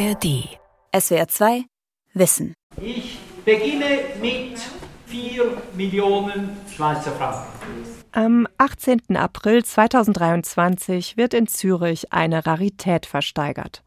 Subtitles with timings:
[0.00, 0.48] ARD.
[0.98, 1.64] SWR 2
[2.14, 2.54] Wissen.
[2.80, 4.58] Ich beginne mit
[5.06, 5.44] 4
[5.74, 7.46] Millionen Schweizer Franken.
[8.12, 9.14] Am 18.
[9.16, 13.82] April 2023 wird in Zürich eine Rarität versteigert.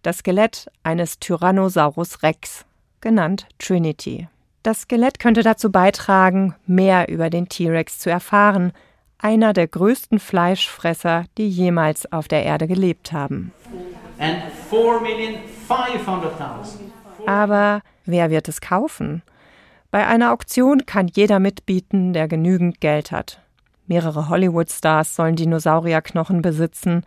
[0.00, 2.64] Das Skelett eines Tyrannosaurus Rex,
[3.02, 4.28] genannt Trinity.
[4.62, 8.72] Das Skelett könnte dazu beitragen, mehr über den T-Rex zu erfahren,
[9.18, 13.52] einer der größten Fleischfresser, die jemals auf der Erde gelebt haben.
[17.26, 19.22] Aber wer wird es kaufen?
[19.90, 23.40] Bei einer Auktion kann jeder mitbieten, der genügend Geld hat.
[23.86, 27.04] Mehrere Hollywood-Stars sollen Dinosaurierknochen besitzen.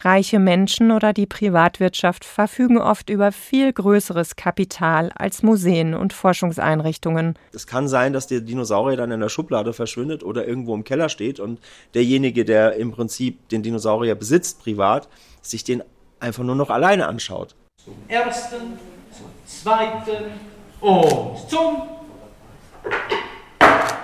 [0.00, 7.38] Reiche Menschen oder die Privatwirtschaft verfügen oft über viel größeres Kapital als Museen und Forschungseinrichtungen.
[7.54, 11.08] Es kann sein, dass der Dinosaurier dann in der Schublade verschwindet oder irgendwo im Keller
[11.08, 11.60] steht und
[11.94, 15.08] derjenige, der im Prinzip den Dinosaurier besitzt, privat,
[15.40, 15.82] sich den
[16.22, 17.54] einfach nur noch alleine anschaut.
[17.84, 18.78] Zum ersten,
[19.10, 20.32] zum zweiten
[20.80, 21.82] und zum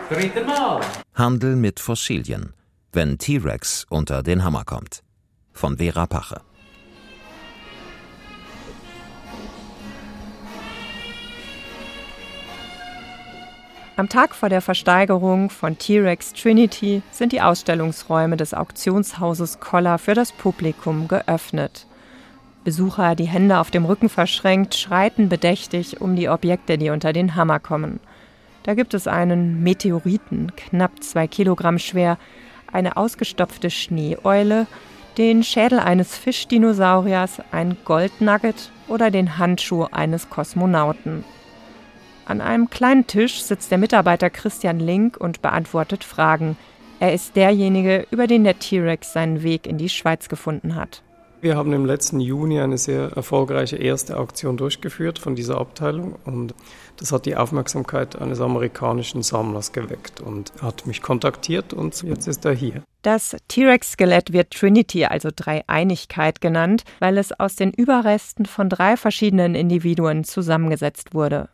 [0.09, 0.81] dritten Mal.
[1.15, 2.55] Handel mit Fossilien,
[2.93, 5.03] wenn T-Rex unter den Hammer kommt
[5.53, 6.41] von Vera Pache.
[13.97, 20.15] Am Tag vor der Versteigerung von T-Rex Trinity sind die Ausstellungsräume des Auktionshauses Koller für
[20.15, 21.88] das Publikum geöffnet.
[22.69, 27.35] Besucher, die Hände auf dem Rücken verschränkt, schreiten bedächtig um die Objekte, die unter den
[27.35, 27.99] Hammer kommen.
[28.63, 32.19] Da gibt es einen Meteoriten, knapp zwei Kilogramm schwer,
[32.71, 34.67] eine ausgestopfte Schneeeule
[35.17, 41.25] den Schädel eines Fischdinosauriers, ein Goldnugget oder den Handschuh eines Kosmonauten.
[42.27, 46.59] An einem kleinen Tisch sitzt der Mitarbeiter Christian Link und beantwortet Fragen.
[47.01, 51.03] Er ist derjenige, über den der T-Rex seinen Weg in die Schweiz gefunden hat.
[51.41, 56.53] Wir haben im letzten Juni eine sehr erfolgreiche erste Auktion durchgeführt von dieser Abteilung und
[56.97, 62.45] das hat die Aufmerksamkeit eines amerikanischen Sammlers geweckt und hat mich kontaktiert und jetzt ist
[62.45, 62.83] er hier.
[63.03, 69.55] Das T-Rex-Skelett wird Trinity, also Dreieinigkeit genannt, weil es aus den Überresten von drei verschiedenen
[69.55, 71.49] Individuen zusammengesetzt wurde.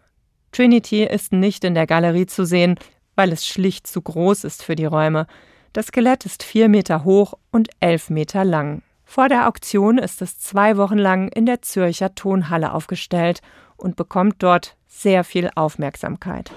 [0.53, 2.77] Trinity ist nicht in der Galerie zu sehen,
[3.17, 5.27] weil es schlicht zu groß ist für die Räume.
[5.75, 8.81] Das Skelett ist vier Meter hoch und elf Meter lang.
[9.15, 13.43] Vor der Auktion ist es zwei Wochen lang in der Zürcher Tonhalle aufgestellt
[13.77, 16.51] und bekommt dort sehr viel Aufmerksamkeit.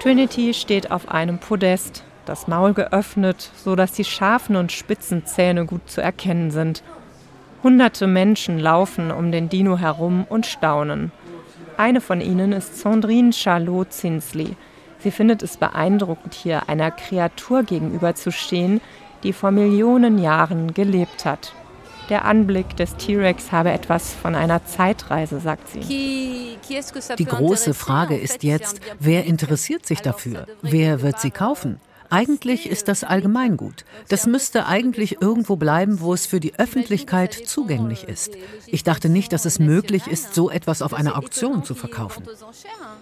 [0.00, 5.66] Trinity steht auf einem Podest, das Maul geöffnet, so dass die scharfen und spitzen Zähne
[5.66, 6.84] gut zu erkennen sind.
[7.64, 11.10] Hunderte Menschen laufen um den Dino herum und staunen.
[11.76, 14.56] Eine von ihnen ist Sandrine Charlot Zinsley.
[15.00, 18.80] Sie findet es beeindruckend, hier einer Kreatur gegenüberzustehen,
[19.24, 21.52] die vor Millionen Jahren gelebt hat.
[22.10, 26.58] Der Anblick des T-Rex habe etwas von einer Zeitreise, sagt sie.
[27.18, 30.46] Die große Frage ist jetzt, wer interessiert sich dafür?
[30.60, 31.80] Wer wird sie kaufen?
[32.10, 33.84] Eigentlich ist das Allgemeingut.
[34.08, 38.36] Das müsste eigentlich irgendwo bleiben, wo es für die Öffentlichkeit zugänglich ist.
[38.66, 42.24] Ich dachte nicht, dass es möglich ist, so etwas auf einer Auktion zu verkaufen.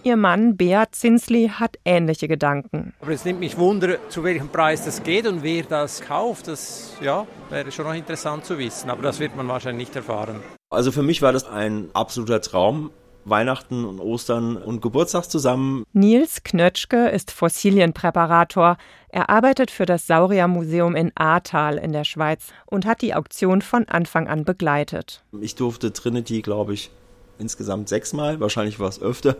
[0.03, 2.95] Ihr Mann Beat Zinsley hat ähnliche Gedanken.
[3.01, 6.49] Aber es nimmt mich Wunder, zu welchem Preis das geht und wer das kauft.
[6.49, 10.41] Das ja, wäre schon noch interessant zu wissen, aber das wird man wahrscheinlich nicht erfahren.
[10.71, 12.91] Also für mich war das ein absoluter Traum.
[13.25, 15.85] Weihnachten und Ostern und Geburtstag zusammen.
[15.93, 18.77] Nils Knötschke ist Fossilienpräparator.
[19.09, 23.87] Er arbeitet für das Sauriermuseum in Ahrtal in der Schweiz und hat die Auktion von
[23.89, 25.23] Anfang an begleitet.
[25.41, 26.91] Ich durfte Trinity, glaube ich,
[27.39, 29.37] insgesamt sechsmal, wahrscheinlich war es öfter,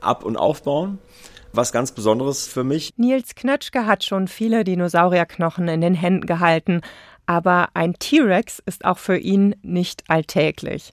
[0.00, 0.98] ab- und aufbauen.
[1.52, 2.94] Was ganz Besonderes für mich.
[2.96, 6.80] Nils Knötschke hat schon viele Dinosaurierknochen in den Händen gehalten,
[7.26, 10.92] aber ein T-Rex ist auch für ihn nicht alltäglich.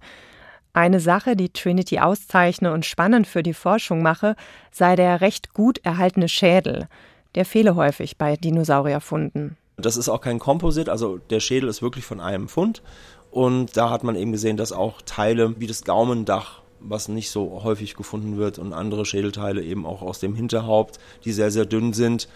[0.74, 4.35] Eine Sache, die Trinity auszeichne und spannend für die Forschung mache,
[4.72, 6.88] sei der recht gut erhaltene Schädel.
[7.35, 9.58] Der fehle häufig bei Dinosaurierfunden.
[9.78, 12.84] Das ist auch kein Composite, also der Schädel ist wirklich von einem Fund.
[13.32, 17.64] Und da hat man eben gesehen, dass auch Teile wie das Gaumendach, was nicht so
[17.64, 21.93] häufig gefunden wird, und andere Schädelteile eben auch aus dem Hinterhaupt, die sehr, sehr dünn
[21.93, 22.28] sind,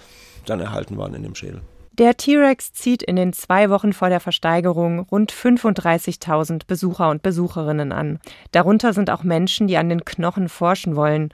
[0.46, 1.62] dann erhalten waren in dem Schädel.
[2.00, 7.92] Der T-Rex zieht in den zwei Wochen vor der Versteigerung rund 35.000 Besucher und Besucherinnen
[7.92, 8.20] an.
[8.52, 11.30] Darunter sind auch Menschen, die an den Knochen forschen wollen.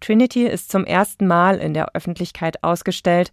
[0.00, 3.30] Trinity ist zum ersten Mal in der Öffentlichkeit ausgestellt.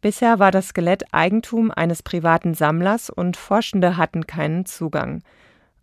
[0.00, 5.22] Bisher war das Skelett Eigentum eines privaten Sammlers und Forschende hatten keinen Zugang.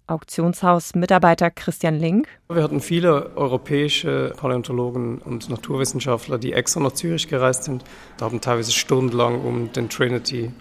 [0.07, 2.27] Auktionshaus-Mitarbeiter Christian Link.
[2.49, 7.83] Wir hatten viele europäische Paläontologen und Naturwissenschaftler, die extra nach Zürich gereist sind.
[8.17, 10.51] Da haben teilweise stundenlang um den Trinity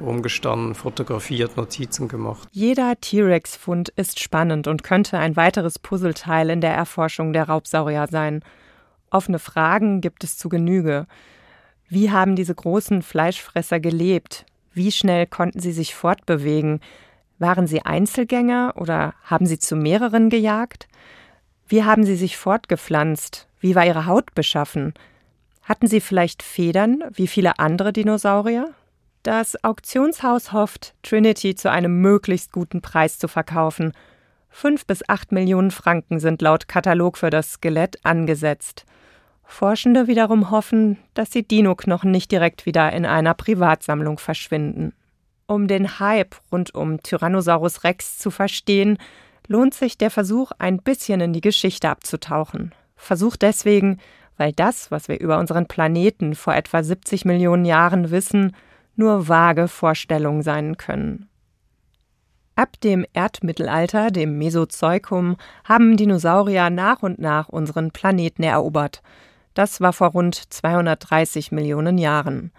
[0.00, 2.48] rumgestanden, fotografiert, Notizen gemacht.
[2.52, 8.42] Jeder T-Rex-Fund ist spannend und könnte ein weiteres Puzzleteil in der Erforschung der Raubsaurier sein.
[9.10, 11.06] Offene Fragen gibt es zu Genüge.
[11.88, 14.46] Wie haben diese großen Fleischfresser gelebt?
[14.72, 16.80] Wie schnell konnten sie sich fortbewegen?
[17.40, 20.88] Waren sie Einzelgänger oder haben sie zu mehreren gejagt?
[21.66, 23.48] Wie haben sie sich fortgepflanzt?
[23.60, 24.92] Wie war ihre Haut beschaffen?
[25.62, 28.68] Hatten sie vielleicht Federn wie viele andere Dinosaurier?
[29.22, 33.94] Das Auktionshaus hofft, Trinity zu einem möglichst guten Preis zu verkaufen.
[34.50, 38.84] Fünf bis acht Millionen Franken sind laut Katalog für das Skelett angesetzt.
[39.44, 44.92] Forschende wiederum hoffen, dass die Dino-Knochen nicht direkt wieder in einer Privatsammlung verschwinden.
[45.50, 48.98] Um den Hype rund um Tyrannosaurus Rex zu verstehen,
[49.48, 52.72] lohnt sich der Versuch, ein bisschen in die Geschichte abzutauchen.
[52.94, 53.98] Versuch deswegen,
[54.36, 58.54] weil das, was wir über unseren Planeten vor etwa 70 Millionen Jahren wissen,
[58.94, 61.28] nur vage Vorstellungen sein können.
[62.54, 69.02] Ab dem Erdmittelalter, dem Mesozoikum, haben Dinosaurier nach und nach unseren Planeten erobert.
[69.54, 72.52] Das war vor rund 230 Millionen Jahren.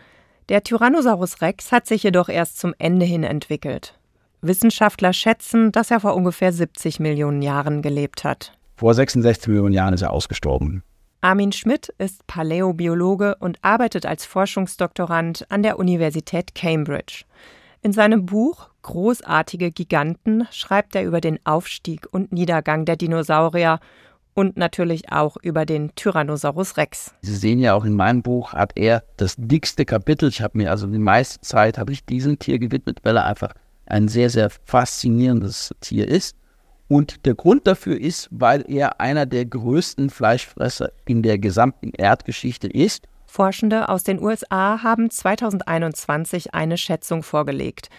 [0.50, 3.98] Der Tyrannosaurus Rex hat sich jedoch erst zum Ende hin entwickelt.
[4.42, 8.58] Wissenschaftler schätzen, dass er vor ungefähr 70 Millionen Jahren gelebt hat.
[8.76, 10.84] Vor 66 Millionen Jahren ist er ausgestorben.
[11.22, 17.26] Armin Schmidt ist Paläobiologe und arbeitet als Forschungsdoktorand an der Universität Cambridge.
[17.84, 23.80] In seinem Buch Großartige Giganten schreibt er über den Aufstieg und Niedergang der Dinosaurier
[24.34, 27.14] und natürlich auch über den Tyrannosaurus Rex.
[27.22, 30.30] Sie sehen ja auch in meinem Buch hat er das dickste Kapitel.
[30.30, 33.54] Ich habe mir also die meiste Zeit habe ich diesem Tier gewidmet, weil er einfach
[33.86, 36.36] ein sehr sehr faszinierendes Tier ist.
[36.88, 42.68] Und der Grund dafür ist, weil er einer der größten Fleischfresser in der gesamten Erdgeschichte
[42.68, 43.08] ist.
[43.26, 47.90] Forschende aus den USA haben 2021 eine Schätzung vorgelegt.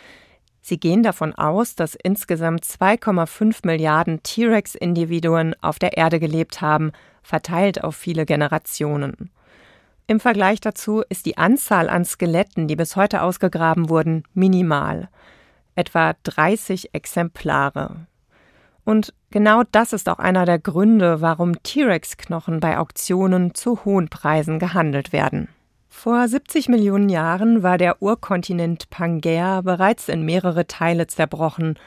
[0.62, 6.92] Sie gehen davon aus, dass insgesamt 2,5 Milliarden T-Rex-Individuen auf der Erde gelebt haben,
[7.22, 9.30] verteilt auf viele Generationen.
[10.06, 15.08] Im Vergleich dazu ist die Anzahl an Skeletten, die bis heute ausgegraben wurden, minimal.
[15.74, 18.06] Etwa 30 Exemplare.
[18.84, 24.58] Und genau das ist auch einer der Gründe, warum T-Rex-Knochen bei Auktionen zu hohen Preisen
[24.58, 25.48] gehandelt werden.
[25.94, 31.78] Vor 70 Millionen Jahren war der Urkontinent Pangea bereits in mehrere Teile zerbrochen.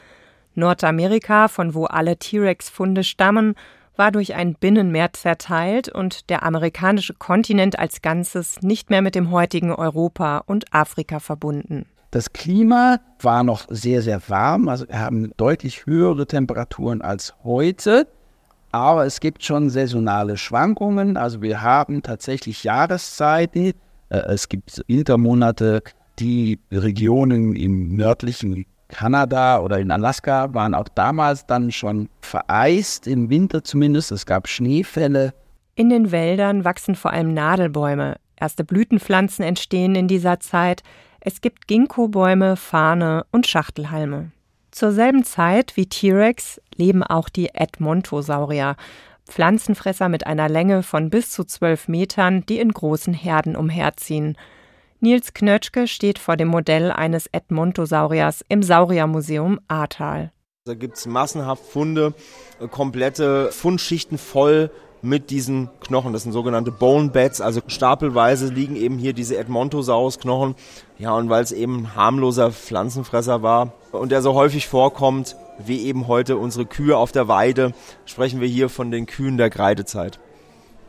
[0.54, 3.56] Nordamerika, von wo alle T-Rex-Funde stammen,
[3.98, 9.32] war durch ein Binnenmeer zerteilt und der amerikanische Kontinent als Ganzes nicht mehr mit dem
[9.32, 11.86] heutigen Europa und Afrika verbunden.
[12.12, 18.08] Das Klima war noch sehr, sehr warm, also wir haben deutlich höhere Temperaturen als heute.
[18.72, 21.16] Aber es gibt schon saisonale Schwankungen.
[21.16, 23.74] Also wir haben tatsächlich Jahreszeiten,
[24.10, 25.82] es gibt Wintermonate,
[26.20, 33.30] die Regionen im nördlichen Kanada oder in Alaska waren auch damals dann schon vereist, im
[33.30, 34.12] Winter zumindest.
[34.12, 35.34] Es gab Schneefälle.
[35.76, 38.16] In den Wäldern wachsen vor allem Nadelbäume.
[38.38, 40.84] Erste Blütenpflanzen entstehen in dieser Zeit.
[41.20, 44.32] Es gibt Ginkgo-Bäume, Farne und Schachtelhalme.
[44.72, 48.76] Zur selben Zeit wie T-Rex leben auch die Edmontosaurier,
[49.28, 54.38] Pflanzenfresser mit einer Länge von bis zu zwölf Metern, die in großen Herden umherziehen.
[55.00, 60.32] Nils Knötschke steht vor dem Modell eines Edmontosauriers im Sauriermuseum Ahrtal.
[60.66, 62.14] Da gibt es massenhaft Funde,
[62.60, 64.72] äh, komplette Fundschichten voll
[65.04, 66.12] mit diesen Knochen.
[66.14, 70.56] Das sind sogenannte Bone Beds, also stapelweise liegen eben hier diese Edmontosaurus-Knochen.
[70.98, 76.08] Ja, und weil es eben harmloser Pflanzenfresser war und der so häufig vorkommt, wie eben
[76.08, 77.74] heute unsere Kühe auf der Weide,
[78.06, 80.20] sprechen wir hier von den Kühen der Kreidezeit.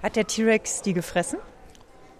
[0.02, 1.38] Hat der T-Rex die gefressen?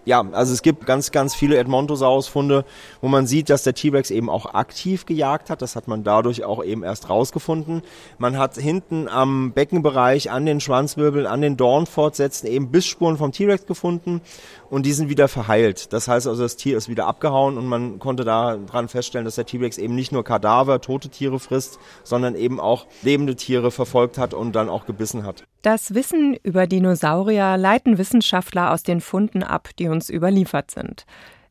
[0.07, 2.63] Ja, also es gibt ganz, ganz viele Edmontosaurus-Funde,
[3.01, 5.61] wo man sieht, dass der T-Rex eben auch aktiv gejagt hat.
[5.61, 7.81] Das hat man dadurch auch eben erst rausgefunden.
[8.17, 13.65] Man hat hinten am Beckenbereich, an den Schwanzwirbeln, an den Dornfortsätzen eben Bissspuren vom T-Rex
[13.65, 14.21] gefunden
[14.69, 15.91] und die sind wieder verheilt.
[15.91, 19.45] Das heißt also, das Tier ist wieder abgehauen und man konnte daran feststellen, dass der
[19.45, 24.33] T-Rex eben nicht nur Kadaver, tote Tiere frisst, sondern eben auch lebende Tiere verfolgt hat
[24.33, 25.43] und dann auch gebissen hat.
[25.61, 31.05] Das Wissen über Dinosaurier leiten Wissenschaftler aus den Funden ab, die uns überliefert sind.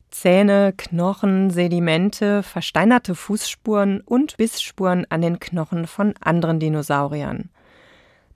[0.09, 7.49] Zähne, Knochen, Sedimente, versteinerte Fußspuren und Bissspuren an den Knochen von anderen Dinosauriern.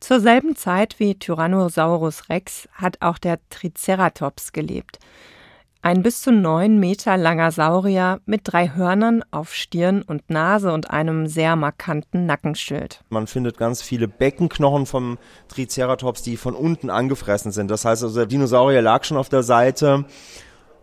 [0.02, 5.00] Zur selben Zeit wie Tyrannosaurus rex hat auch der Triceratops gelebt.
[5.84, 10.92] Ein bis zu neun Meter langer Saurier mit drei Hörnern auf Stirn und Nase und
[10.92, 13.04] einem sehr markanten Nackenschild.
[13.10, 17.72] Man findet ganz viele Beckenknochen vom Triceratops, die von unten angefressen sind.
[17.72, 20.06] Das heißt also, der Dinosaurier lag schon auf der Seite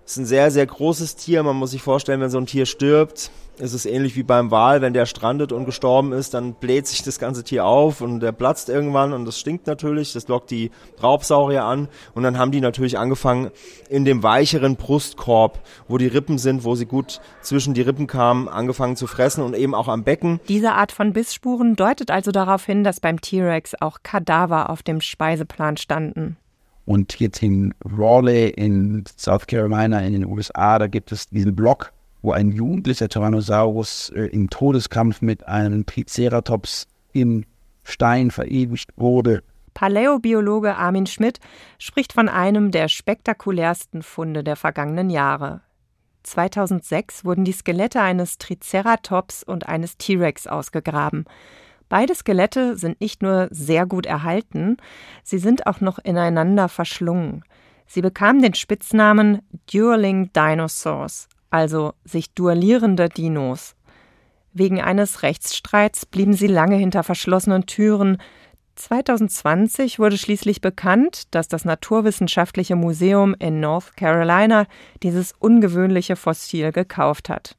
[0.09, 1.43] ist ein sehr, sehr großes Tier.
[1.43, 4.81] Man muss sich vorstellen, wenn so ein Tier stirbt, ist es ähnlich wie beim Wal,
[4.81, 8.33] wenn der strandet und gestorben ist, dann bläht sich das ganze Tier auf und der
[8.33, 10.71] platzt irgendwann und das stinkt natürlich, das lockt die
[11.03, 13.51] Raubsaurier an und dann haben die natürlich angefangen
[13.91, 18.49] in dem weicheren Brustkorb, wo die Rippen sind, wo sie gut zwischen die Rippen kamen,
[18.49, 20.41] angefangen zu fressen und eben auch am Becken.
[20.49, 25.01] Diese Art von Bissspuren deutet also darauf hin, dass beim T-Rex auch Kadaver auf dem
[25.01, 26.37] Speiseplan standen.
[26.89, 31.93] Und jetzt in Raleigh in South Carolina in den USA, da gibt es diesen Block
[32.23, 37.45] wo ein jugendlicher Tyrannosaurus äh, im Todeskampf mit einem Triceratops im
[37.85, 39.43] Stein verewigt wurde.
[39.75, 41.39] Paläobiologe Armin Schmidt
[41.79, 45.61] spricht von einem der spektakulärsten Funde der vergangenen Jahre.
[46.25, 51.25] 2006 wurden die Skelette eines Triceratops und eines T-Rex ausgegraben.
[51.89, 54.77] Beide Skelette sind nicht nur sehr gut erhalten,
[55.23, 57.45] sie sind auch noch ineinander verschlungen.
[57.87, 59.41] Sie bekamen den Spitznamen
[59.73, 63.75] Dueling Dinosaurs, also sich duellierende Dinos.
[64.53, 68.19] Wegen eines Rechtsstreits blieben sie lange hinter verschlossenen Türen.
[68.75, 74.67] 2020 wurde schließlich bekannt, dass das Naturwissenschaftliche Museum in North Carolina
[75.03, 77.58] dieses ungewöhnliche Fossil gekauft hat.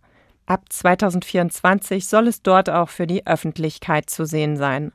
[0.50, 4.92] Ab 2024 soll es dort auch für die Öffentlichkeit zu sehen sein.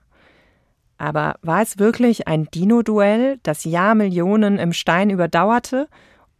[0.98, 5.88] Aber war es wirklich ein Dino-Duell, das Jahrmillionen im Stein überdauerte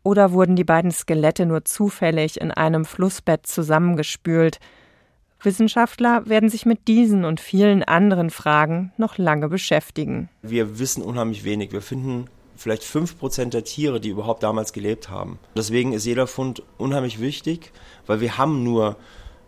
[0.03, 4.59] oder wurden die beiden Skelette nur zufällig in einem Flussbett zusammengespült?
[5.41, 10.29] Wissenschaftler werden sich mit diesen und vielen anderen Fragen noch lange beschäftigen.
[10.43, 11.71] Wir wissen unheimlich wenig.
[11.71, 15.39] Wir finden vielleicht 5% der Tiere, die überhaupt damals gelebt haben.
[15.57, 17.73] Deswegen ist jeder Fund unheimlich wichtig,
[18.07, 18.97] weil wir haben nur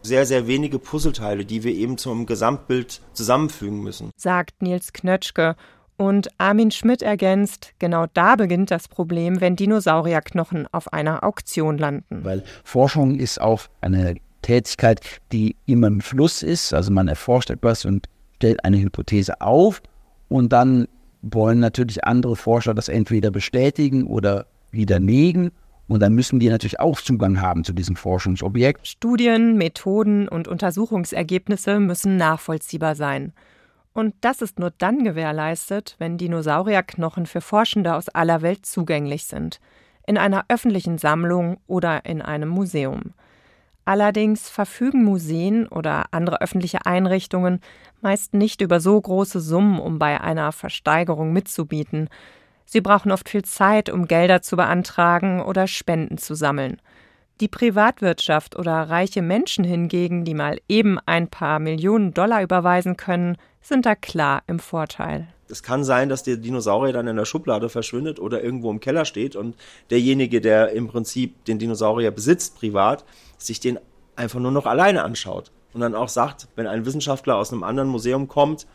[0.02, 4.10] sehr, sehr wenige Puzzleteile, die wir eben zum Gesamtbild zusammenfügen müssen.
[4.16, 5.56] Sagt Nils Knötschke
[5.96, 12.24] und Armin Schmidt ergänzt, genau da beginnt das Problem, wenn Dinosaurierknochen auf einer Auktion landen.
[12.24, 15.00] Weil Forschung ist auch eine Tätigkeit,
[15.32, 16.72] die immer im Fluss ist.
[16.72, 19.82] Also man erforscht etwas und stellt eine Hypothese auf
[20.28, 20.86] und dann
[21.32, 25.50] wollen natürlich andere Forscher das entweder bestätigen oder widerlegen.
[25.88, 28.86] Und dann müssen die natürlich auch Zugang haben zu diesem Forschungsobjekt.
[28.86, 33.32] Studien, Methoden und Untersuchungsergebnisse müssen nachvollziehbar sein.
[33.92, 39.60] Und das ist nur dann gewährleistet, wenn Dinosaurierknochen für Forschende aus aller Welt zugänglich sind,
[40.06, 43.14] in einer öffentlichen Sammlung oder in einem Museum.
[43.86, 47.60] Allerdings verfügen Museen oder andere öffentliche Einrichtungen
[48.00, 52.08] meist nicht über so große Summen, um bei einer Versteigerung mitzubieten.
[52.64, 56.82] Sie brauchen oft viel Zeit, um Gelder zu beantragen oder Spenden zu sammeln.
[57.40, 63.36] Die Privatwirtschaft oder reiche Menschen hingegen, die mal eben ein paar Millionen Dollar überweisen können,
[63.68, 65.28] sind da klar im Vorteil.
[65.48, 69.04] Es kann sein, dass der Dinosaurier dann in der Schublade verschwindet oder irgendwo im Keller
[69.04, 69.56] steht und
[69.90, 73.04] derjenige, der im Prinzip den Dinosaurier besitzt, privat,
[73.38, 73.78] sich den
[74.16, 77.88] einfach nur noch alleine anschaut und dann auch sagt, wenn ein Wissenschaftler aus einem anderen
[77.88, 78.66] Museum kommt,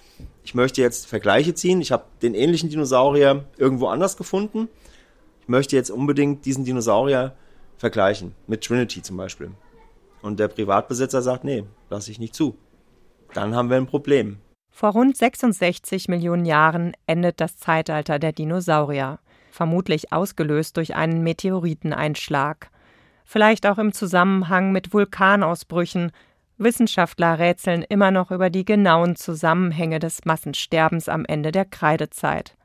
[0.44, 4.70] ich möchte jetzt Vergleiche ziehen, ich habe den ähnlichen Dinosaurier irgendwo anders gefunden,
[5.42, 7.34] ich möchte jetzt unbedingt diesen Dinosaurier
[7.78, 9.52] vergleichen, mit Trinity zum Beispiel.
[10.22, 12.56] Und der Privatbesitzer sagt, nee, lasse ich nicht zu.
[13.34, 14.38] Dann haben wir ein Problem.
[14.72, 19.20] Vor rund 66 Millionen Jahren endet das Zeitalter der Dinosaurier,
[19.52, 22.72] vermutlich ausgelöst durch einen Meteoriteneinschlag.
[23.26, 26.12] Vielleicht auch im Zusammenhang mit Vulkanausbrüchen.
[26.58, 32.56] Wissenschaftler rätseln immer noch über die genauen Zusammenhänge des Massensterbens am Ende der Kreidezeit.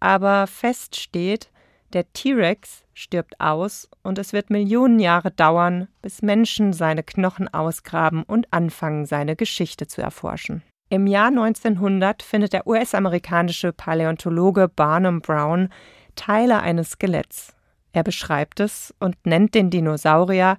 [0.00, 1.50] Aber fest steht,
[1.92, 8.22] der T-Rex stirbt aus und es wird Millionen Jahre dauern, bis Menschen seine Knochen ausgraben
[8.22, 10.62] und anfangen, seine Geschichte zu erforschen.
[10.88, 15.70] Im Jahr 1900 findet der US-amerikanische Paläontologe Barnum Brown
[16.14, 17.54] Teile eines Skeletts.
[17.92, 20.58] Er beschreibt es und nennt den Dinosaurier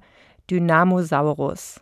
[0.52, 1.80] Dynamosaurus.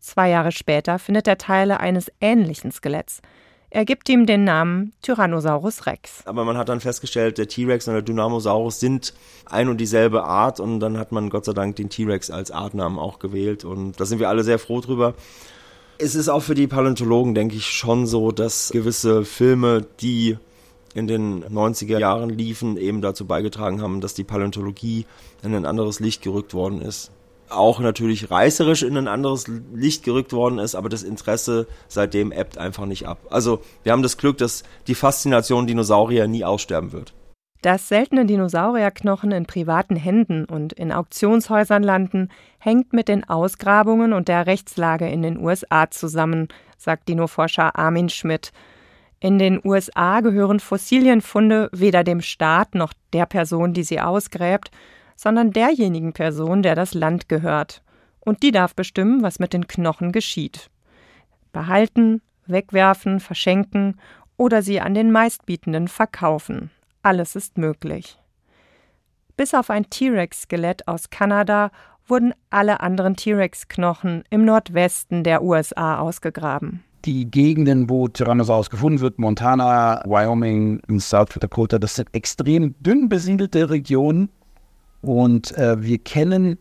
[0.00, 3.22] Zwei Jahre später findet er Teile eines ähnlichen Skeletts.
[3.70, 6.26] Er gibt ihm den Namen Tyrannosaurus Rex.
[6.26, 9.14] Aber man hat dann festgestellt, der T-Rex und der Dynamosaurus sind
[9.46, 12.98] ein und dieselbe Art und dann hat man Gott sei Dank den T-Rex als Artnamen
[12.98, 15.14] auch gewählt und da sind wir alle sehr froh drüber.
[16.00, 20.38] Es ist auch für die Paläontologen, denke ich, schon so, dass gewisse Filme, die
[20.94, 25.06] in den 90er Jahren liefen, eben dazu beigetragen haben, dass die Paläontologie
[25.42, 27.10] in ein anderes Licht gerückt worden ist
[27.50, 32.58] auch natürlich reißerisch in ein anderes Licht gerückt worden ist, aber das Interesse seitdem ebbt
[32.58, 33.18] einfach nicht ab.
[33.30, 37.14] Also wir haben das Glück, dass die Faszination Dinosaurier nie aussterben wird.
[37.62, 44.28] Dass seltene Dinosaurierknochen in privaten Händen und in Auktionshäusern landen, hängt mit den Ausgrabungen und
[44.28, 48.52] der Rechtslage in den USA zusammen, sagt Dinoforscher Armin Schmidt.
[49.18, 54.70] In den USA gehören Fossilienfunde weder dem Staat noch der Person, die sie ausgräbt,
[55.16, 57.82] sondern derjenigen Person, der das Land gehört.
[58.20, 60.70] Und die darf bestimmen, was mit den Knochen geschieht.
[61.52, 63.98] Behalten, wegwerfen, verschenken
[64.36, 66.70] oder sie an den Meistbietenden verkaufen.
[67.02, 68.18] Alles ist möglich.
[69.36, 71.70] Bis auf ein T-Rex-Skelett aus Kanada
[72.08, 76.82] wurden alle anderen T-Rex-Knochen im Nordwesten der USA ausgegraben.
[77.04, 83.70] Die Gegenden, wo Tyrannosaurus gefunden wird, Montana, Wyoming South Dakota, das sind extrem dünn besiedelte
[83.70, 84.30] Regionen.
[85.00, 86.58] Und äh, wir kennen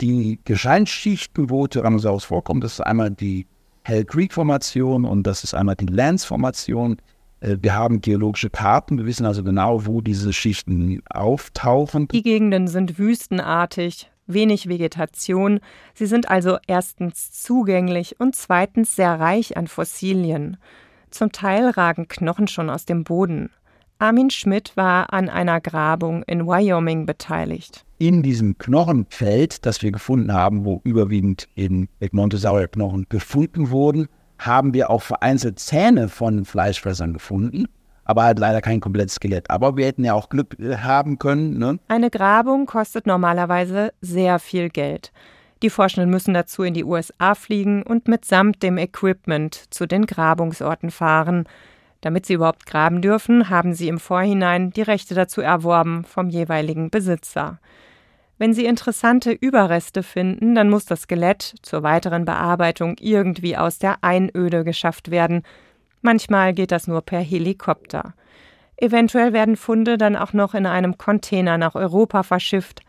[0.00, 2.64] die Gesteinsschichten, wo Tyrannosaurus vorkommt.
[2.64, 3.46] Das ist einmal die
[3.82, 6.96] Hell Creek Formation und das ist einmal die Lance Formation.
[7.44, 12.08] Äh, wir haben geologische Karten, wir wissen also genau, wo diese Schichten auftauchen.
[12.08, 15.60] Die Gegenden sind wüstenartig, wenig Vegetation.
[15.94, 20.56] Sie sind also erstens zugänglich und zweitens sehr reich an Fossilien.
[21.10, 23.50] Zum Teil ragen Knochen schon aus dem Boden.
[23.98, 27.84] Armin Schmidt war an einer Grabung in Wyoming beteiligt.
[27.98, 34.90] In diesem Knochenfeld, das wir gefunden haben, wo überwiegend in Egmontosaurierknochen gefunden wurden, haben wir
[34.90, 37.66] auch vereinzelt Zähne von Fleischfressern gefunden
[38.04, 39.50] aber halt leider kein komplettes Skelett.
[39.50, 41.58] Aber wir hätten ja auch Glück äh, haben können.
[41.58, 41.78] Ne?
[41.88, 45.12] Eine Grabung kostet normalerweise sehr viel Geld.
[45.62, 50.90] Die Forschenden müssen dazu in die USA fliegen und mitsamt dem Equipment zu den Grabungsorten
[50.90, 51.46] fahren.
[52.02, 56.90] Damit sie überhaupt graben dürfen, haben sie im Vorhinein die Rechte dazu erworben vom jeweiligen
[56.90, 57.60] Besitzer.
[58.38, 63.98] Wenn sie interessante Überreste finden, dann muss das Skelett zur weiteren Bearbeitung irgendwie aus der
[64.02, 65.42] Einöde geschafft werden,
[66.04, 68.12] Manchmal geht das nur per Helikopter.
[68.76, 72.82] Eventuell werden Funde dann auch noch in einem Container nach Europa verschifft.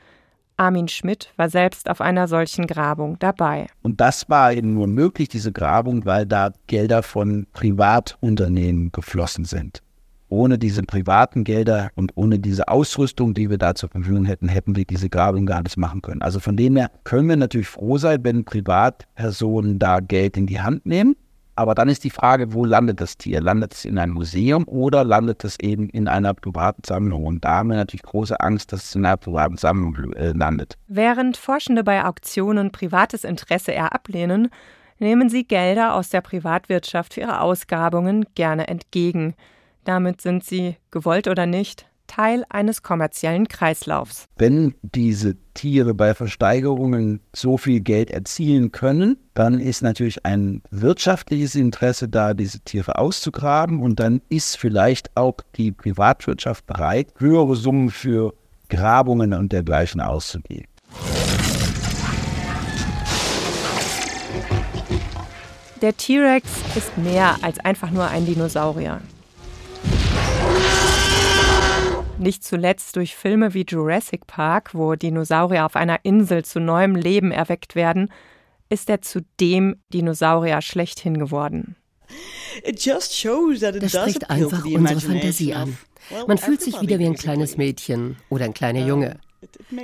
[0.57, 3.67] Armin Schmidt war selbst auf einer solchen Grabung dabei.
[3.83, 9.81] Und das war eben nur möglich, diese Grabung, weil da Gelder von Privatunternehmen geflossen sind.
[10.29, 14.75] Ohne diese privaten Gelder und ohne diese Ausrüstung, die wir da zur Verfügung hätten, hätten
[14.75, 16.21] wir diese Grabung gar nicht machen können.
[16.21, 20.61] Also von dem her können wir natürlich froh sein, wenn Privatpersonen da Geld in die
[20.61, 21.15] Hand nehmen.
[21.57, 23.39] Aber dann ist die Frage, wo landet das Tier?
[23.39, 27.23] Landet es in einem Museum oder landet es eben in einer privaten Sammlung?
[27.23, 30.77] Und da haben wir natürlich große Angst, dass es in einer privaten Sammlung äh, landet.
[30.87, 34.49] Während Forschende bei Auktionen privates Interesse eher ablehnen,
[34.99, 39.33] nehmen sie Gelder aus der Privatwirtschaft für ihre Ausgrabungen gerne entgegen.
[39.85, 44.25] Damit sind sie, gewollt oder nicht, Teil eines kommerziellen Kreislaufs.
[44.35, 51.53] Wenn diese Tiere bei Versteigerungen so viel Geld erzielen können, dann ist natürlich ein wirtschaftliches
[51.53, 57.91] Interesse da, diese Tiere auszugraben und dann ist vielleicht auch die Privatwirtschaft bereit, höhere Summen
[57.91, 58.33] für
[58.69, 60.65] Grabungen und dergleichen auszugeben.
[65.81, 68.99] Der T-Rex ist mehr als einfach nur ein Dinosaurier.
[72.17, 77.31] Nicht zuletzt durch Filme wie Jurassic Park, wo Dinosaurier auf einer Insel zu neuem Leben
[77.31, 78.11] erweckt werden,
[78.69, 81.75] ist er zu dem Dinosaurier schlechthin geworden.
[82.63, 85.77] Das spricht einfach unsere Fantasie an.
[86.27, 89.19] Man fühlt sich wieder wie ein kleines Mädchen oder ein kleiner Junge.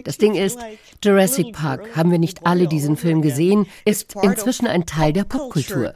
[0.04, 0.58] Das Ding ist,
[1.04, 5.94] Jurassic Park, haben wir nicht alle diesen Film gesehen, ist inzwischen ein Teil der Popkultur.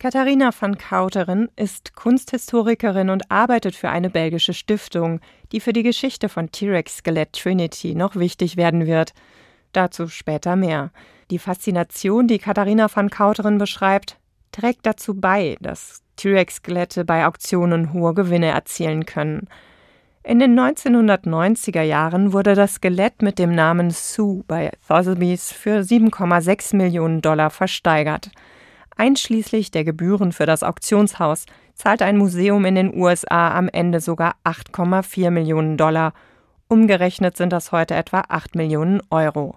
[0.00, 5.18] Katharina van Kauteren ist Kunsthistorikerin und arbeitet für eine belgische Stiftung,
[5.50, 9.12] die für die Geschichte von T-Rex-Skelett Trinity noch wichtig werden wird.
[9.72, 10.92] Dazu später mehr.
[11.32, 14.18] Die Faszination, die Katharina van Kauteren beschreibt,
[14.52, 19.48] trägt dazu bei, dass T-Rex-Skelette bei Auktionen hohe Gewinne erzielen können.
[20.22, 26.76] In den 1990er Jahren wurde das Skelett mit dem Namen Sue bei Sotheby's für 7,6
[26.76, 28.30] Millionen Dollar versteigert.
[28.98, 34.34] Einschließlich der Gebühren für das Auktionshaus zahlt ein Museum in den USA am Ende sogar
[34.44, 36.12] 8,4 Millionen Dollar.
[36.66, 39.56] Umgerechnet sind das heute etwa 8 Millionen Euro.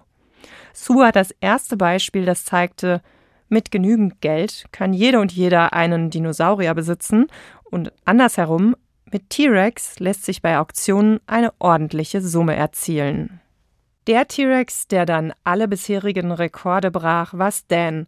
[0.72, 3.02] Sue hat das erste Beispiel, das zeigte,
[3.48, 7.26] mit genügend Geld kann jede und jeder einen Dinosaurier besitzen
[7.64, 8.76] und andersherum
[9.10, 13.40] mit T-Rex lässt sich bei Auktionen eine ordentliche Summe erzielen.
[14.06, 18.06] Der T-Rex, der dann alle bisherigen Rekorde brach, war Stan.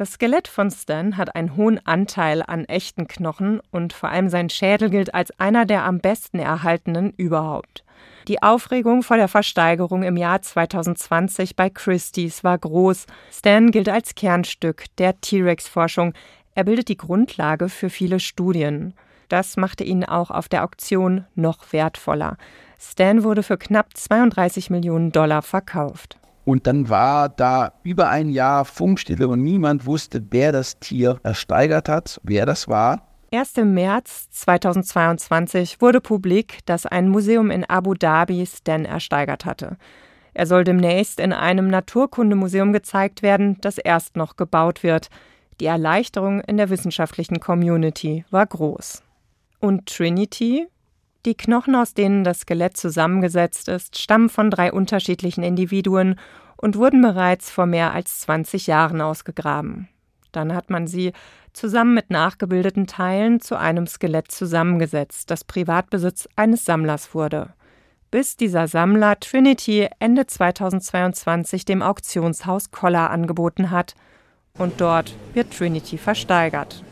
[0.00, 4.48] Das Skelett von Stan hat einen hohen Anteil an echten Knochen und vor allem sein
[4.48, 7.84] Schädel gilt als einer der am besten erhaltenen überhaupt.
[8.26, 13.04] Die Aufregung vor der Versteigerung im Jahr 2020 bei Christie's war groß.
[13.30, 16.14] Stan gilt als Kernstück der T-Rex-Forschung.
[16.54, 18.94] Er bildet die Grundlage für viele Studien.
[19.28, 22.38] Das machte ihn auch auf der Auktion noch wertvoller.
[22.80, 26.16] Stan wurde für knapp 32 Millionen Dollar verkauft.
[26.50, 31.88] Und dann war da über ein Jahr Funkstille und niemand wusste, wer das Tier ersteigert
[31.88, 33.06] hat, wer das war.
[33.30, 39.76] Erst im März 2022 wurde publik, dass ein Museum in Abu Dhabi Stan ersteigert hatte.
[40.34, 45.06] Er soll demnächst in einem Naturkundemuseum gezeigt werden, das erst noch gebaut wird.
[45.60, 49.04] Die Erleichterung in der wissenschaftlichen Community war groß.
[49.60, 50.66] Und Trinity?
[51.26, 56.18] Die Knochen, aus denen das Skelett zusammengesetzt ist, stammen von drei unterschiedlichen Individuen
[56.56, 59.88] und wurden bereits vor mehr als 20 Jahren ausgegraben.
[60.32, 61.12] Dann hat man sie
[61.52, 67.52] zusammen mit nachgebildeten Teilen zu einem Skelett zusammengesetzt, das Privatbesitz eines Sammlers wurde.
[68.10, 73.94] Bis dieser Sammler Trinity Ende 2022 dem Auktionshaus Collar angeboten hat.
[74.58, 76.82] Und dort wird Trinity versteigert.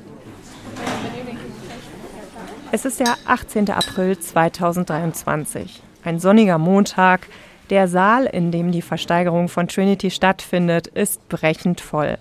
[2.70, 3.70] Es ist der 18.
[3.70, 7.26] April 2023, ein sonniger Montag.
[7.70, 12.18] Der Saal, in dem die Versteigerung von Trinity stattfindet, ist brechend voll.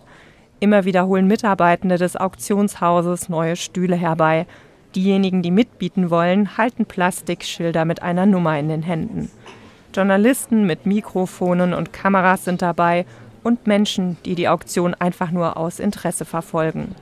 [0.61, 4.45] Immer wieder holen Mitarbeitende des Auktionshauses neue Stühle herbei.
[4.95, 9.29] Diejenigen, die mitbieten wollen, halten Plastikschilder mit einer Nummer in den Händen.
[9.93, 13.05] Journalisten mit Mikrofonen und Kameras sind dabei
[13.43, 16.95] und Menschen, die die Auktion einfach nur aus Interesse verfolgen.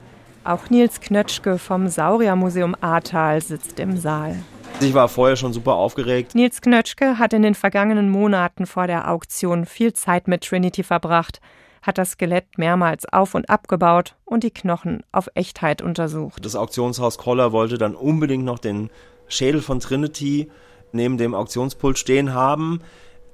[0.46, 4.36] Auch Nils Knötschke vom Sauriermuseum Ahrtal sitzt im Saal.
[4.80, 6.34] Ich war vorher schon super aufgeregt.
[6.34, 11.40] Nils Knötschke hat in den vergangenen Monaten vor der Auktion viel Zeit mit Trinity verbracht
[11.86, 16.44] hat das Skelett mehrmals auf und abgebaut und die Knochen auf Echtheit untersucht.
[16.44, 18.90] Das Auktionshaus Koller wollte dann unbedingt noch den
[19.28, 20.50] Schädel von Trinity
[20.92, 22.80] neben dem Auktionspult stehen haben.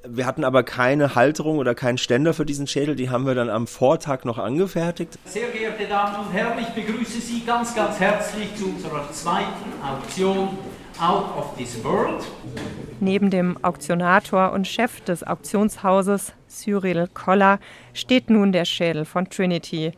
[0.05, 3.49] Wir hatten aber keine Halterung oder keinen Ständer für diesen Schädel, die haben wir dann
[3.49, 5.17] am Vortag noch angefertigt.
[5.25, 10.59] Sehr geehrte Damen und Herren, ich begrüße Sie ganz, ganz herzlich zu unserer zweiten Auktion
[11.01, 12.25] Out of This World.
[12.99, 17.61] Neben dem Auktionator und Chef des Auktionshauses, Cyril Koller,
[17.95, 19.93] steht nun der Schädel von Trinity.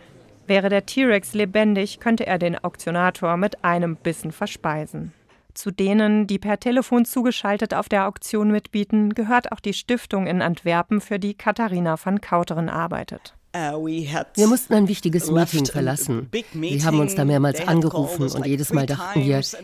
[0.47, 5.15] Wäre der T-Rex lebendig, könnte er den Auktionator mit einem Bissen verspeisen.
[5.55, 10.43] Zu denen, die per Telefon zugeschaltet auf der Auktion mitbieten, gehört auch die Stiftung in
[10.43, 13.35] Antwerpen, für die Katharina van Kauteren arbeitet.
[13.57, 16.29] Uh, wir mussten ein wichtiges Meeting verlassen.
[16.53, 19.55] Sie haben uns da mehrmals angerufen und jedes Mal dachten wir, jetzt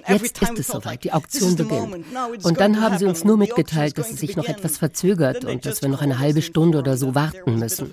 [0.40, 2.04] ist es soweit, die Auktion beginnt.
[2.44, 5.82] Und dann haben sie uns nur mitgeteilt, dass es sich noch etwas verzögert und dass
[5.82, 7.90] wir noch eine halbe Stunde oder so warten müssen.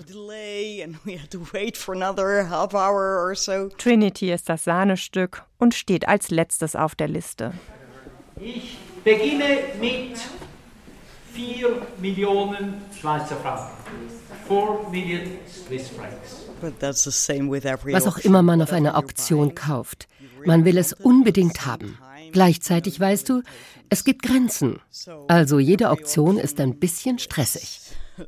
[3.78, 7.52] Trinity ist das Sahnestück und steht als letztes auf der Liste.
[8.40, 10.18] Ich beginne mit
[11.32, 13.72] 4 Millionen Schweizer Franken.
[14.46, 16.44] 4 Million Swiss francs.
[16.60, 20.08] Was auch immer man auf einer Auktion kauft,
[20.44, 21.98] man will es unbedingt haben.
[22.32, 23.42] Gleichzeitig weißt du,
[23.88, 24.80] es gibt Grenzen.
[25.28, 27.80] Also jede Auktion ist ein bisschen stressig.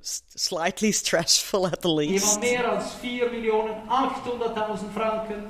[0.03, 2.41] Slightly stressful at the least.
[2.41, 5.45] mehr als 4 Millionen 800.000 Franken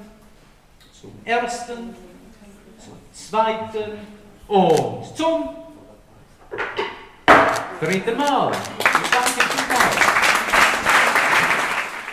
[0.98, 1.94] zum ersten,
[2.78, 4.19] zum zweiten
[4.50, 5.50] und zum
[7.80, 8.52] dritten Mal.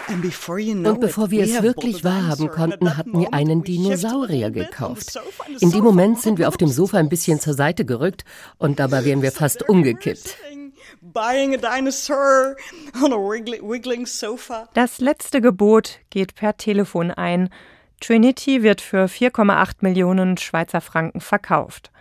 [0.10, 5.19] Und bevor wir es wirklich wahrhaben konnten, hatten wir einen Dinosaurier gekauft.
[5.60, 8.23] In dem Moment sind wir auf dem Sofa ein bisschen zur Seite gerückt
[8.58, 10.38] und dabei wären wir fast umgekippt.
[14.73, 17.50] Das letzte Gebot geht per Telefon ein.
[18.00, 21.91] Trinity wird für 4,8 Millionen Schweizer Franken verkauft.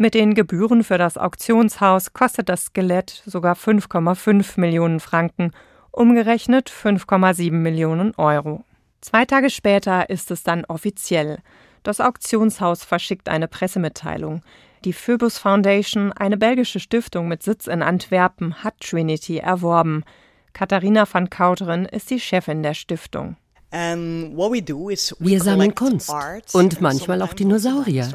[0.00, 5.50] Mit den Gebühren für das Auktionshaus kostet das Skelett sogar 5,5 Millionen Franken,
[5.90, 8.64] umgerechnet 5,7 Millionen Euro.
[9.00, 11.40] Zwei Tage später ist es dann offiziell.
[11.82, 14.42] Das Auktionshaus verschickt eine Pressemitteilung.
[14.84, 20.04] Die Phoebus Foundation, eine belgische Stiftung mit Sitz in Antwerpen, hat Trinity erworben.
[20.52, 23.36] Katharina van Kauteren ist die Chefin der Stiftung.
[23.70, 26.10] Wir sammeln Kunst
[26.54, 28.08] und manchmal auch Dinosaurier.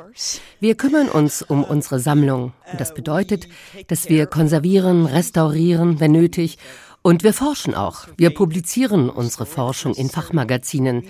[0.60, 2.54] Wir kümmern uns um unsere Sammlung.
[2.72, 3.48] Und das bedeutet,
[3.88, 6.58] dass wir konservieren, restaurieren, wenn nötig
[7.04, 8.08] und wir forschen auch.
[8.18, 11.04] Wir publizieren unsere Forschung in Fachmagazinen.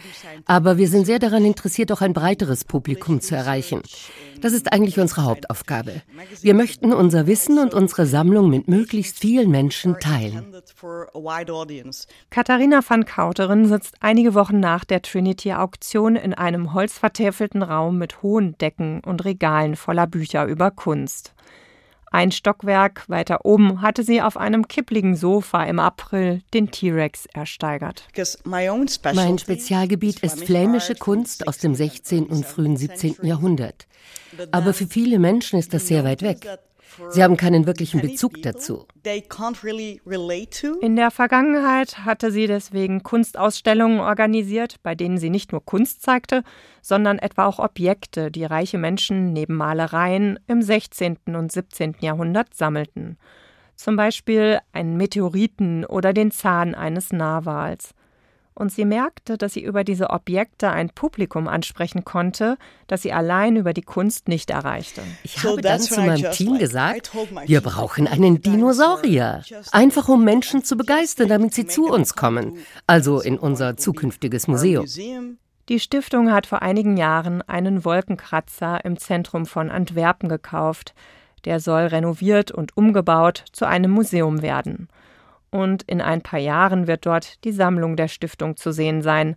[0.46, 3.82] Aber wir sind sehr daran interessiert, auch ein breiteres Publikum zu erreichen.
[4.42, 6.02] Das ist eigentlich unsere Hauptaufgabe.
[6.42, 10.54] Wir möchten unser Wissen und unsere Sammlung mit möglichst vielen Menschen teilen.
[12.32, 18.58] Katharina van Kauteren sitzt einige Wochen nach der Trinity-Auktion in einem holzvertäfelten Raum mit hohen
[18.58, 21.36] Decken und Regalen voller Bücher über Kunst.
[22.14, 28.08] Ein Stockwerk weiter oben hatte sie auf einem kippligen Sofa im April den T-Rex ersteigert.
[28.44, 32.28] Mein Spezialgebiet ist flämische Kunst aus dem 16.
[32.28, 33.16] und frühen 17.
[33.24, 33.88] Jahrhundert.
[34.52, 36.48] Aber für viele Menschen ist das sehr weit weg.
[37.10, 38.88] Sie haben keinen wirklichen Bezug dazu.
[40.82, 46.44] In der Vergangenheit hatte sie deswegen Kunstausstellungen organisiert, bei denen sie nicht nur Kunst zeigte,
[46.82, 51.18] sondern etwa auch Objekte, die reiche Menschen neben Malereien im 16.
[51.36, 51.96] und 17.
[52.02, 53.18] Jahrhundert sammelten.
[53.76, 57.96] zum Beispiel einen Meteoriten oder den Zahn eines Narwals
[58.56, 63.56] und sie merkte, dass sie über diese Objekte ein Publikum ansprechen konnte, das sie allein
[63.56, 65.02] über die Kunst nicht erreichte.
[65.24, 67.12] Ich habe dann zu meinem Team gesagt,
[67.46, 73.22] wir brauchen einen Dinosaurier, einfach um Menschen zu begeistern, damit sie zu uns kommen, also
[73.22, 74.86] in unser zukünftiges Museum.
[75.70, 80.94] Die Stiftung hat vor einigen Jahren einen Wolkenkratzer im Zentrum von Antwerpen gekauft.
[81.46, 84.90] Der soll renoviert und umgebaut zu einem Museum werden
[85.54, 89.36] und in ein paar Jahren wird dort die Sammlung der Stiftung zu sehen sein.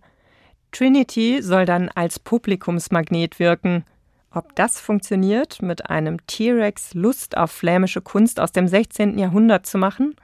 [0.71, 3.85] Trinity soll dann als Publikumsmagnet wirken.
[4.31, 9.19] Ob das funktioniert, mit einem T-Rex Lust auf flämische Kunst aus dem 16.
[9.19, 10.15] Jahrhundert zu machen?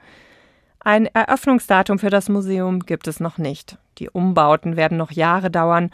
[0.80, 3.78] Ein Eröffnungsdatum für das Museum gibt es noch nicht.
[3.98, 5.90] Die Umbauten werden noch Jahre dauern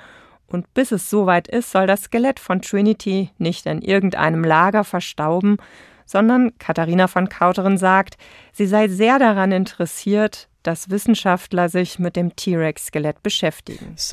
[0.46, 5.58] und bis es soweit ist, soll das Skelett von Trinity nicht in irgendeinem Lager verstauben,
[6.10, 8.16] sondern Katharina von Kauteren sagt,
[8.52, 13.96] sie sei sehr daran interessiert, dass Wissenschaftler sich mit dem T-Rex-Skelett beschäftigen.
[13.96, 14.12] Was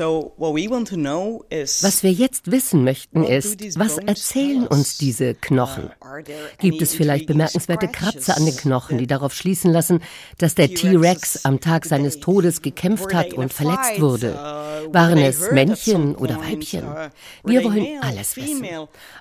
[2.04, 5.92] wir jetzt wissen möchten ist, was erzählen uns diese Knochen?
[6.02, 6.24] Uh,
[6.60, 10.02] Gibt es vielleicht bemerkenswerte Kratzer an den Knochen, die darauf schließen lassen,
[10.38, 14.34] dass der T-Rex am Tag seines Todes gekämpft hat und verletzt wurde?
[14.34, 16.86] Uh, Waren es Männchen oder Weibchen?
[16.86, 17.10] Uh,
[17.44, 18.66] wir wollen alles wissen.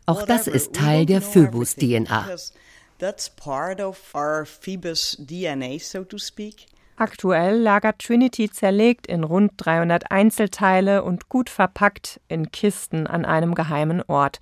[0.06, 2.28] Auch das ist Teil der Phobos-DNA.
[2.98, 6.66] That's part of our Phoebus DNA, so to speak.
[6.98, 13.54] Aktuell lagert Trinity zerlegt in rund 300 Einzelteile und gut verpackt in Kisten an einem
[13.54, 14.40] geheimen Ort.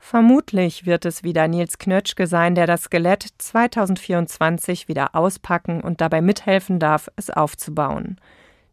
[0.00, 6.20] Vermutlich wird es wieder Nils Knötschke sein, der das Skelett 2024 wieder auspacken und dabei
[6.20, 8.16] mithelfen darf, es aufzubauen.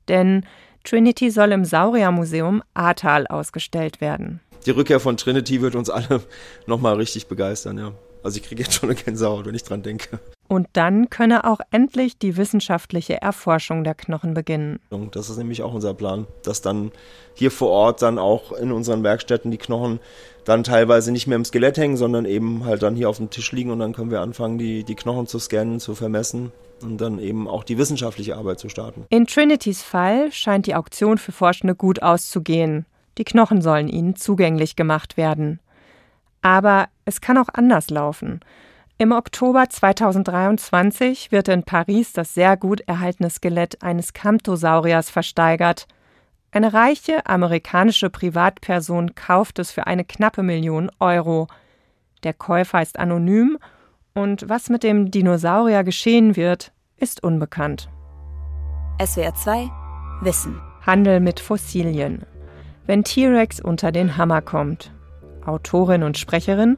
[0.08, 0.46] Denn
[0.84, 4.40] Trinity soll im Sauriermuseum Ahrtal ausgestellt werden.
[4.66, 6.24] Die Rückkehr von Trinity wird uns alle
[6.66, 7.92] nochmal richtig begeistern, ja.
[8.26, 10.20] Also ich kriege jetzt schon eine Gänsehaut, wenn ich dran denke.
[10.48, 14.80] Und dann könne auch endlich die wissenschaftliche Erforschung der Knochen beginnen.
[15.12, 16.92] Das ist nämlich auch unser Plan, dass dann
[17.36, 20.00] hier vor Ort dann auch in unseren Werkstätten die Knochen
[20.44, 23.52] dann teilweise nicht mehr im Skelett hängen, sondern eben halt dann hier auf dem Tisch
[23.52, 27.20] liegen und dann können wir anfangen, die, die Knochen zu scannen, zu vermessen und dann
[27.20, 29.06] eben auch die wissenschaftliche Arbeit zu starten.
[29.10, 32.88] In Trinitys Fall scheint die Auktion für Forschende gut auszugehen.
[33.20, 35.60] Die Knochen sollen ihnen zugänglich gemacht werden.
[36.46, 38.40] Aber es kann auch anders laufen.
[39.00, 45.88] Im Oktober 2023 wird in Paris das sehr gut erhaltene Skelett eines Camptosauriers versteigert.
[46.52, 51.48] Eine reiche amerikanische Privatperson kauft es für eine knappe Million Euro.
[52.24, 53.58] Der Käufer ist anonym
[54.14, 57.90] und was mit dem Dinosaurier geschehen wird, ist unbekannt.
[59.04, 59.72] SWR 2
[60.22, 60.62] Wissen.
[60.86, 62.22] Handel mit Fossilien.
[62.86, 64.92] Wenn T-Rex unter den Hammer kommt.
[65.46, 66.78] Autorin und Sprecherin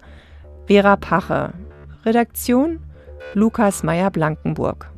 [0.68, 1.54] Vera Pache.
[2.06, 2.80] Redaktion
[3.34, 4.90] Lukas Meyer-Blankenburg.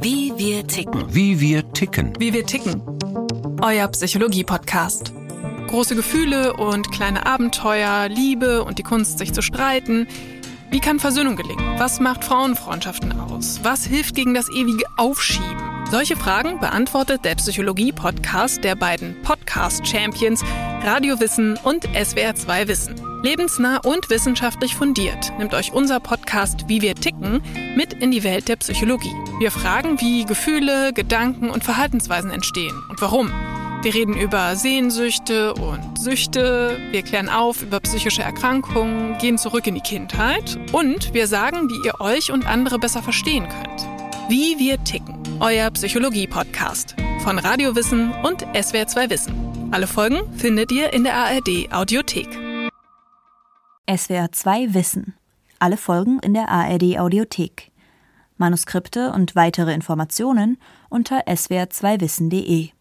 [0.00, 1.04] Wie wir ticken.
[1.14, 2.12] Wie wir ticken.
[2.18, 2.82] Wie wir ticken.
[3.62, 5.12] Euer Psychologie-Podcast.
[5.68, 10.08] Große Gefühle und kleine Abenteuer, Liebe und die Kunst, sich zu streiten.
[10.70, 11.78] Wie kann Versöhnung gelingen?
[11.78, 13.60] Was macht Frauenfreundschaften aus?
[13.62, 15.69] Was hilft gegen das ewige Aufschieben?
[15.90, 20.44] Solche Fragen beantwortet der Psychologie-Podcast der beiden Podcast-Champions
[20.84, 22.94] Radiowissen und SWR2 Wissen.
[23.24, 27.42] Lebensnah und wissenschaftlich fundiert nimmt euch unser Podcast Wie wir ticken
[27.74, 29.12] mit in die Welt der Psychologie.
[29.40, 33.32] Wir fragen, wie Gefühle, Gedanken und Verhaltensweisen entstehen und warum.
[33.82, 39.74] Wir reden über Sehnsüchte und Süchte, wir klären auf über psychische Erkrankungen, gehen zurück in
[39.74, 43.88] die Kindheit und wir sagen, wie ihr euch und andere besser verstehen könnt.
[44.28, 49.68] Wie wir ticken euer Psychologie-Podcast von Radiowissen und SWR2 Wissen.
[49.72, 52.28] Alle Folgen findet ihr in der ARD Audiothek.
[53.88, 55.14] SWR2 Wissen.
[55.58, 57.70] Alle Folgen in der ARD Audiothek.
[58.36, 62.70] Manuskripte und weitere Informationen unter swr2wissen.de.